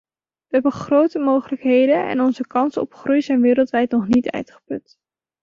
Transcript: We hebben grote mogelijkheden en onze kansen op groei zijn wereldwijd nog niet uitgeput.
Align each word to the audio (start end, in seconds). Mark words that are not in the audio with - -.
We 0.47 0.47
hebben 0.49 0.71
grote 0.71 1.19
mogelijkheden 1.19 2.07
en 2.07 2.21
onze 2.21 2.47
kansen 2.47 2.81
op 2.81 2.93
groei 2.93 3.21
zijn 3.21 3.41
wereldwijd 3.41 3.91
nog 3.91 4.07
niet 4.07 4.29
uitgeput. 4.29 4.97